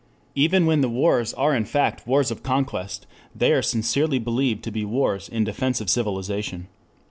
[0.33, 3.05] Even when the wars are in fact wars of conquest,
[3.35, 6.65] they are sincerely believed to be wars in defense of civilization.